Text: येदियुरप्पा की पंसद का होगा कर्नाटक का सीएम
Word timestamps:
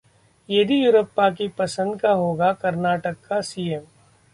येदियुरप्पा 0.49 1.29
की 1.31 1.47
पंसद 1.57 1.95
का 2.01 2.11
होगा 2.13 2.51
कर्नाटक 2.61 3.17
का 3.27 3.41
सीएम 3.43 3.83